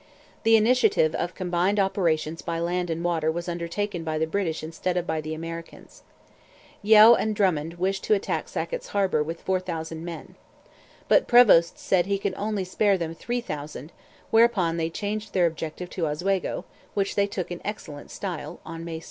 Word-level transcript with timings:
The 0.41 0.55
initiative 0.55 1.13
of 1.13 1.35
combined 1.35 1.79
operations 1.79 2.41
by 2.41 2.57
land 2.57 2.89
and 2.89 3.03
water 3.03 3.31
was 3.31 3.47
undertaken 3.47 4.03
by 4.03 4.17
the 4.17 4.25
British 4.25 4.63
instead 4.63 4.97
of 4.97 5.05
by 5.05 5.21
the 5.21 5.35
Americans. 5.35 6.01
Yeo 6.81 7.13
and 7.13 7.35
Drummond 7.35 7.75
wished 7.75 8.03
to 8.05 8.15
attack 8.15 8.49
Sackett's 8.49 8.87
Harbour 8.87 9.21
with 9.21 9.43
four 9.43 9.59
thousand 9.59 10.03
men. 10.03 10.33
But 11.07 11.27
Prevost 11.27 11.77
said 11.77 12.07
he 12.07 12.17
could 12.17 12.31
spare 12.65 12.97
them 12.97 13.09
only 13.11 13.19
three 13.19 13.41
thousand; 13.41 13.91
whereupon 14.31 14.77
they 14.77 14.89
changed 14.89 15.33
their 15.33 15.45
objective 15.45 15.91
to 15.91 16.07
Oswego, 16.07 16.65
which 16.95 17.13
they 17.13 17.27
took 17.27 17.51
in 17.51 17.61
excellent 17.63 18.09
style, 18.09 18.59
on 18.65 18.83
May 18.83 18.95
6. 18.97 18.99